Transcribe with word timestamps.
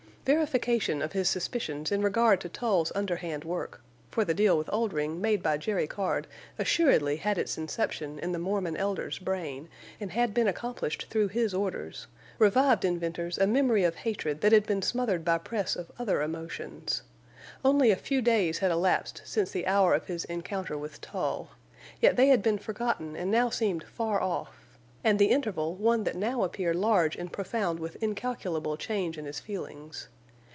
Verification 0.23 1.01
of 1.01 1.13
his 1.13 1.27
suspicions 1.29 1.91
in 1.91 2.03
regard 2.03 2.39
to 2.41 2.47
Tull's 2.47 2.91
underhand 2.93 3.43
work—for 3.43 4.23
the 4.23 4.35
deal 4.35 4.55
with 4.55 4.69
Oldring 4.71 5.19
made 5.19 5.41
by 5.41 5.57
Jerry 5.57 5.87
Card 5.87 6.27
assuredly 6.59 7.15
had 7.17 7.39
its 7.39 7.57
inception 7.57 8.19
in 8.19 8.31
the 8.31 8.37
Mormon 8.37 8.77
Elder's 8.77 9.17
brain, 9.17 9.67
and 9.99 10.11
had 10.11 10.31
been 10.31 10.47
accomplished 10.47 11.07
through 11.09 11.29
his 11.29 11.55
orders—revived 11.55 12.85
in 12.85 12.99
Venters 12.99 13.39
a 13.39 13.47
memory 13.47 13.83
of 13.83 13.95
hatred 13.95 14.41
that 14.41 14.51
had 14.51 14.67
been 14.67 14.83
smothered 14.83 15.25
by 15.25 15.39
press 15.39 15.75
of 15.75 15.91
other 15.97 16.21
emotions. 16.21 17.01
Only 17.65 17.89
a 17.89 17.95
few 17.95 18.21
days 18.21 18.59
had 18.59 18.69
elapsed 18.69 19.23
since 19.25 19.49
the 19.49 19.65
hour 19.65 19.95
of 19.95 20.05
his 20.05 20.23
encounter 20.25 20.77
with 20.77 21.01
Tull, 21.01 21.49
yet 21.99 22.15
they 22.15 22.27
had 22.27 22.43
been 22.43 22.59
forgotten 22.59 23.15
and 23.15 23.31
now 23.31 23.49
seemed 23.49 23.85
far 23.85 24.21
off, 24.21 24.55
and 25.03 25.17
the 25.17 25.25
interval 25.31 25.73
one 25.73 26.03
that 26.03 26.15
now 26.15 26.43
appeared 26.43 26.75
large 26.75 27.15
and 27.15 27.33
profound 27.33 27.79
with 27.79 27.97
incalculable 28.03 28.77
change 28.77 29.17
in 29.17 29.25
his 29.25 29.39
feelings. 29.39 30.07